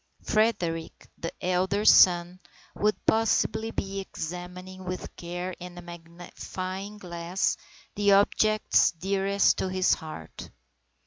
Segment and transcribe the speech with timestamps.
[0.23, 2.39] Frederick, the elder son,
[2.73, 7.55] would possibly be examining with care and a magnifying glass
[7.93, 10.49] the objects dearest to his heart.